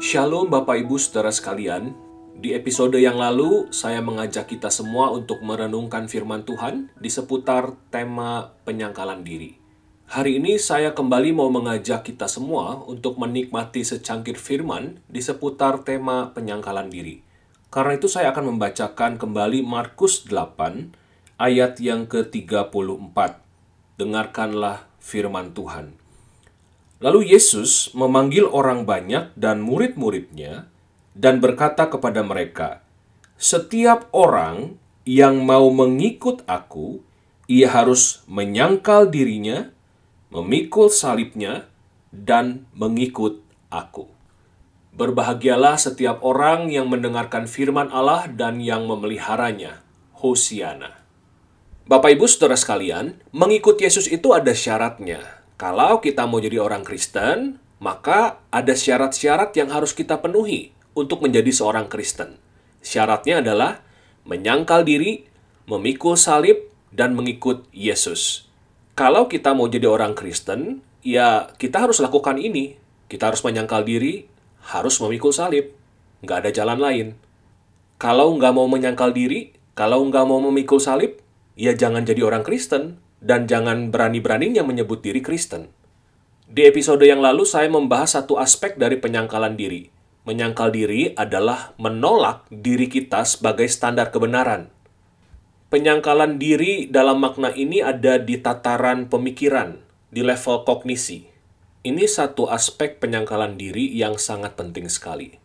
[0.00, 1.92] Shalom Bapak Ibu Saudara sekalian.
[2.40, 8.48] Di episode yang lalu, saya mengajak kita semua untuk merenungkan firman Tuhan di seputar tema
[8.64, 9.59] penyangkalan diri.
[10.10, 16.34] Hari ini saya kembali mau mengajak kita semua untuk menikmati secangkir firman di seputar tema
[16.34, 17.22] penyangkalan diri.
[17.70, 23.14] Karena itu saya akan membacakan kembali Markus 8 ayat yang ke-34.
[24.02, 25.94] Dengarkanlah firman Tuhan.
[26.98, 30.66] Lalu Yesus memanggil orang banyak dan murid-muridnya
[31.14, 32.82] dan berkata kepada mereka,
[33.38, 34.74] "Setiap orang
[35.06, 36.98] yang mau mengikut aku,
[37.46, 39.70] ia harus menyangkal dirinya,
[40.30, 41.68] memikul salibnya,
[42.10, 44.10] dan mengikut aku."
[44.90, 49.86] Berbahagialah setiap orang yang mendengarkan firman Allah dan yang memeliharanya.
[50.20, 51.00] Hosiana.
[51.88, 55.40] Bapak Ibu Saudara sekalian, mengikut Yesus itu ada syaratnya.
[55.56, 61.48] Kalau kita mau jadi orang Kristen, maka ada syarat-syarat yang harus kita penuhi untuk menjadi
[61.48, 62.36] seorang Kristen.
[62.84, 63.80] Syaratnya adalah
[64.28, 65.24] menyangkal diri,
[65.64, 68.49] memikul salib, dan mengikut Yesus.
[69.00, 72.76] Kalau kita mau jadi orang Kristen, ya kita harus lakukan ini.
[73.08, 74.28] Kita harus menyangkal diri,
[74.76, 75.72] harus memikul salib.
[76.20, 77.06] Nggak ada jalan lain.
[77.96, 81.16] Kalau nggak mau menyangkal diri, kalau nggak mau memikul salib,
[81.56, 85.72] ya jangan jadi orang Kristen dan jangan berani-beraninya menyebut diri Kristen.
[86.44, 89.88] Di episode yang lalu saya membahas satu aspek dari penyangkalan diri.
[90.28, 94.68] Menyangkal diri adalah menolak diri kita sebagai standar kebenaran.
[95.70, 99.78] Penyangkalan diri dalam makna ini ada di tataran pemikiran,
[100.10, 101.30] di level kognisi.
[101.86, 105.38] Ini satu aspek penyangkalan diri yang sangat penting sekali.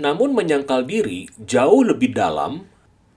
[0.00, 2.64] Namun menyangkal diri jauh lebih dalam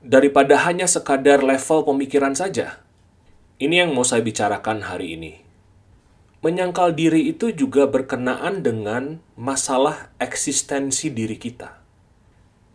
[0.04, 2.84] daripada hanya sekadar level pemikiran saja.
[3.56, 5.40] Ini yang mau saya bicarakan hari ini.
[6.44, 11.80] Menyangkal diri itu juga berkenaan dengan masalah eksistensi diri kita.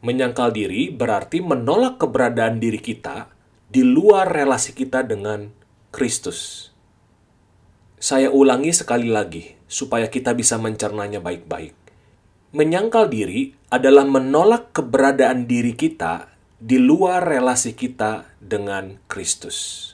[0.01, 3.35] Menyangkal diri berarti menolak keberadaan diri kita
[3.75, 5.51] di luar relasi kita dengan
[5.91, 6.71] Kristus.
[7.99, 11.75] Saya ulangi sekali lagi supaya kita bisa mencernanya baik-baik.
[12.55, 19.91] Menyangkal diri adalah menolak keberadaan diri kita di luar relasi kita dengan Kristus.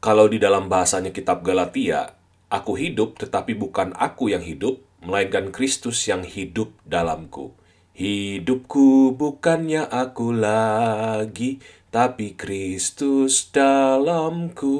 [0.00, 2.16] Kalau di dalam bahasanya kitab Galatia,
[2.48, 7.52] aku hidup tetapi bukan aku yang hidup, melainkan Kristus yang hidup dalamku.
[7.92, 11.60] Hidupku bukannya aku lagi,
[11.92, 14.78] tapi Kristus dalamku.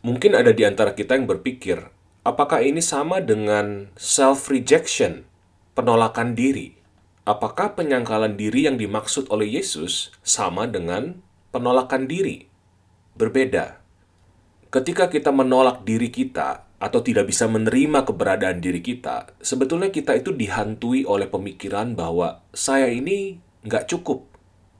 [0.00, 1.92] Mungkin ada di antara kita yang berpikir,
[2.24, 5.28] apakah ini sama dengan self-rejection,
[5.76, 6.80] penolakan diri?
[7.28, 11.20] Apakah penyangkalan diri yang dimaksud oleh Yesus sama dengan
[11.52, 12.50] penolakan diri?
[13.20, 13.76] berbeda.
[14.72, 20.32] Ketika kita menolak diri kita atau tidak bisa menerima keberadaan diri kita, sebetulnya kita itu
[20.32, 23.36] dihantui oleh pemikiran bahwa saya ini
[23.68, 24.24] nggak cukup.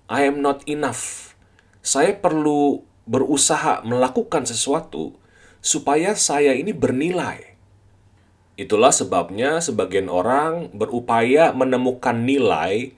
[0.08, 1.36] I am not enough.
[1.84, 5.20] Saya perlu berusaha melakukan sesuatu
[5.60, 7.52] supaya saya ini bernilai.
[8.56, 12.96] Itulah sebabnya sebagian orang berupaya menemukan nilai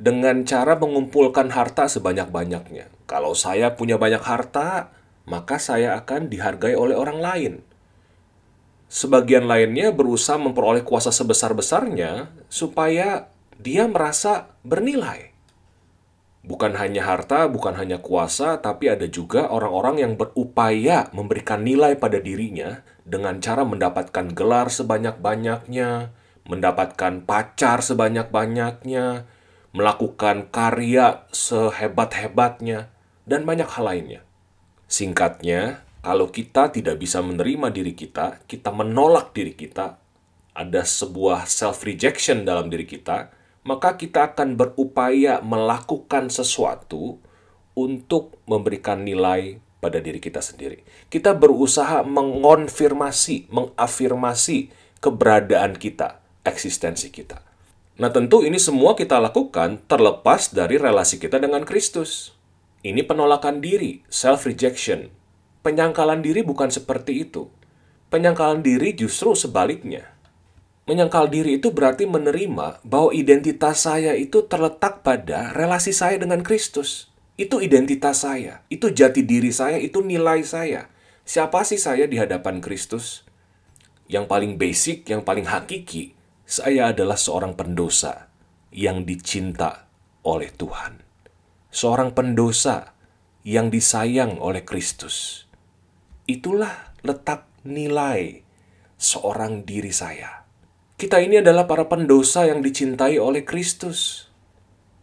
[0.00, 2.88] dengan cara mengumpulkan harta sebanyak-banyaknya.
[3.04, 4.92] Kalau saya punya banyak harta,
[5.28, 7.52] maka saya akan dihargai oleh orang lain.
[8.90, 15.30] Sebagian lainnya berusaha memperoleh kuasa sebesar-besarnya supaya dia merasa bernilai.
[16.42, 22.18] Bukan hanya harta, bukan hanya kuasa, tapi ada juga orang-orang yang berupaya memberikan nilai pada
[22.18, 26.10] dirinya dengan cara mendapatkan gelar sebanyak-banyaknya,
[26.50, 29.30] mendapatkan pacar sebanyak-banyaknya,
[29.70, 32.90] melakukan karya sehebat-hebatnya,
[33.22, 34.20] dan banyak hal lainnya.
[34.90, 40.00] Singkatnya, kalau kita tidak bisa menerima diri kita, kita menolak diri kita,
[40.56, 43.32] ada sebuah self-rejection dalam diri kita,
[43.64, 47.20] maka kita akan berupaya melakukan sesuatu
[47.76, 50.84] untuk memberikan nilai pada diri kita sendiri.
[51.08, 57.40] Kita berusaha mengonfirmasi, mengafirmasi keberadaan kita, eksistensi kita.
[58.00, 62.32] Nah, tentu ini semua kita lakukan terlepas dari relasi kita dengan Kristus.
[62.80, 65.19] Ini penolakan diri, self-rejection.
[65.60, 67.52] Penyangkalan diri bukan seperti itu.
[68.08, 70.08] Penyangkalan diri justru sebaliknya.
[70.88, 77.12] Menyangkal diri itu berarti menerima bahwa identitas saya itu terletak pada relasi saya dengan Kristus.
[77.38, 80.90] Itu identitas saya, itu jati diri saya, itu nilai saya.
[81.22, 83.22] Siapa sih saya di hadapan Kristus?
[84.10, 86.18] Yang paling basic, yang paling hakiki,
[86.50, 88.26] Saya adalah seorang pendosa
[88.74, 89.86] yang dicinta
[90.26, 90.98] oleh Tuhan.
[91.70, 92.98] Seorang pendosa
[93.46, 95.46] yang disayang oleh Kristus.
[96.30, 98.46] Itulah letak nilai
[98.94, 100.46] seorang diri saya.
[100.94, 104.30] Kita ini adalah para pendosa yang dicintai oleh Kristus.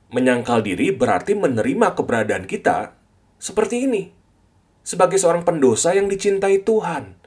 [0.07, 2.95] Menyangkal diri berarti menerima keberadaan kita
[3.43, 4.07] seperti ini.
[4.87, 7.19] Sebagai seorang pendosa yang dicintai Tuhan.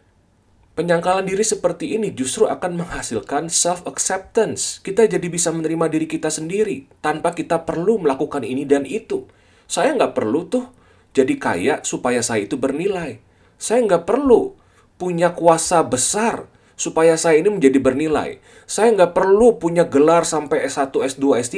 [0.81, 4.81] Penyangkalan diri seperti ini justru akan menghasilkan self-acceptance.
[4.81, 9.29] Kita jadi bisa menerima diri kita sendiri tanpa kita perlu melakukan ini dan itu.
[9.69, 10.73] Saya nggak perlu tuh
[11.13, 13.29] jadi kaya supaya saya itu bernilai.
[13.61, 14.57] Saya nggak perlu
[14.97, 16.49] punya kuasa besar
[16.81, 18.41] supaya saya ini menjadi bernilai.
[18.65, 21.57] Saya nggak perlu punya gelar sampai S1, S2, S3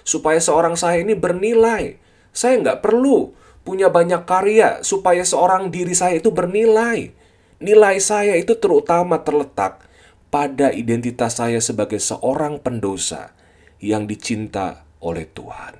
[0.00, 2.00] supaya seorang saya ini bernilai.
[2.32, 3.36] Saya nggak perlu
[3.68, 7.12] punya banyak karya supaya seorang diri saya itu bernilai.
[7.60, 9.84] Nilai saya itu terutama terletak
[10.32, 13.36] pada identitas saya sebagai seorang pendosa
[13.78, 15.76] yang dicinta oleh Tuhan.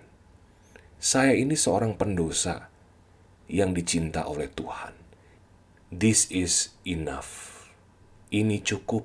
[1.02, 2.70] Saya ini seorang pendosa
[3.50, 5.01] yang dicinta oleh Tuhan.
[5.92, 7.68] This is enough.
[8.32, 9.04] Ini cukup.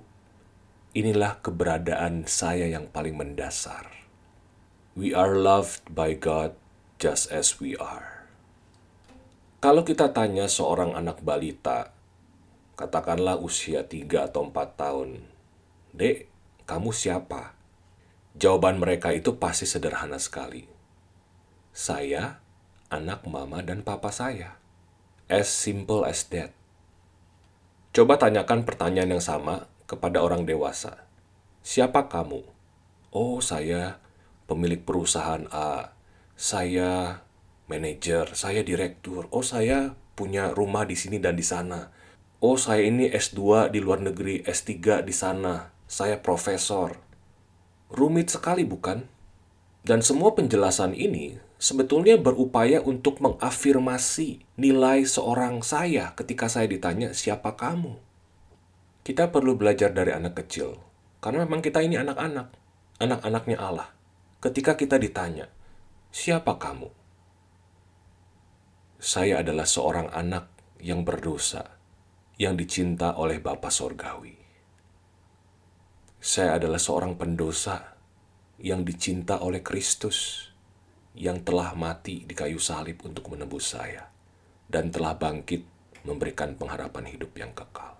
[0.95, 3.91] Inilah keberadaan saya yang paling mendasar.
[4.95, 6.55] We are loved by God
[6.95, 8.31] just as we are.
[9.59, 11.91] Kalau kita tanya seorang anak balita,
[12.79, 15.27] katakanlah usia 3 atau 4 tahun,
[15.91, 16.31] Dek,
[16.63, 17.51] kamu siapa?
[18.31, 20.63] Jawaban mereka itu pasti sederhana sekali.
[21.75, 22.39] Saya,
[22.87, 24.55] anak mama dan papa saya.
[25.27, 26.55] As simple as that.
[27.97, 31.09] Coba tanyakan pertanyaan yang sama kepada orang dewasa.
[31.65, 32.45] Siapa kamu?
[33.09, 33.97] Oh, saya
[34.45, 35.97] pemilik perusahaan A.
[36.37, 37.25] Saya
[37.65, 39.25] manajer, saya direktur.
[39.33, 41.89] Oh, saya punya rumah di sini dan di sana.
[42.37, 45.73] Oh, saya ini S2 di luar negeri, S3 di sana.
[45.89, 47.01] Saya profesor.
[47.89, 49.09] Rumit sekali, bukan?
[49.81, 57.57] Dan semua penjelasan ini sebetulnya berupaya untuk mengafirmasi nilai seorang saya ketika saya ditanya, "Siapa
[57.57, 57.97] kamu?"
[59.01, 60.77] Kita perlu belajar dari anak kecil,
[61.21, 62.53] karena memang kita ini anak-anak,
[63.01, 63.89] anak-anaknya Allah.
[64.37, 65.49] Ketika kita ditanya,
[66.13, 66.93] "Siapa kamu?"
[68.97, 70.49] Saya adalah seorang anak
[70.81, 71.77] yang berdosa,
[72.37, 74.37] yang dicinta oleh Bapa Sorgawi.
[76.17, 77.97] Saya adalah seorang pendosa
[78.57, 80.49] yang dicinta oleh Kristus
[81.17, 84.05] yang telah mati di kayu salib untuk menebus saya
[84.69, 85.65] dan telah bangkit
[86.05, 87.97] memberikan pengharapan hidup yang kekal.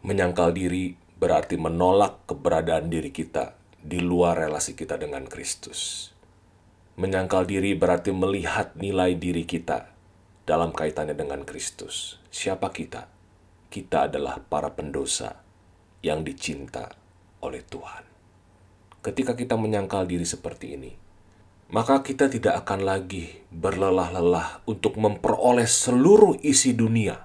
[0.00, 6.08] Menyangkal diri berarti menolak keberadaan diri kita di luar relasi kita dengan Kristus.
[6.96, 9.92] Menyangkal diri berarti melihat nilai diri kita
[10.48, 12.16] dalam kaitannya dengan Kristus.
[12.32, 13.12] Siapa kita?
[13.68, 15.36] Kita adalah para pendosa
[16.00, 16.88] yang dicinta
[17.44, 18.04] oleh Tuhan.
[19.00, 20.92] Ketika kita menyangkal diri seperti ini,
[21.70, 27.22] maka kita tidak akan lagi berlelah-lelah untuk memperoleh seluruh isi dunia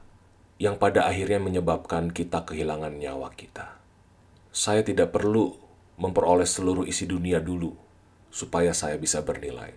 [0.61, 3.81] yang pada akhirnya menyebabkan kita kehilangan nyawa kita.
[4.53, 5.57] Saya tidak perlu
[5.97, 7.73] memperoleh seluruh isi dunia dulu
[8.29, 9.73] supaya saya bisa bernilai.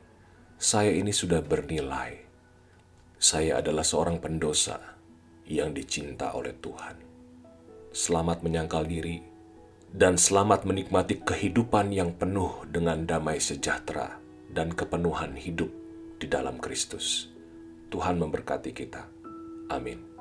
[0.60, 2.28] Saya ini sudah bernilai.
[3.16, 5.00] Saya adalah seorang pendosa
[5.48, 6.96] yang dicinta oleh Tuhan.
[7.88, 9.24] Selamat menyangkal diri
[9.88, 14.17] dan selamat menikmati kehidupan yang penuh dengan damai sejahtera
[14.48, 15.70] dan kepenuhan hidup
[16.18, 17.30] di dalam Kristus.
[17.88, 19.08] Tuhan memberkati kita.
[19.72, 20.17] Amin.